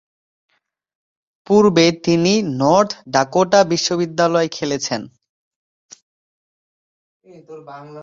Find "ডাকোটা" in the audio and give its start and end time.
3.07-3.59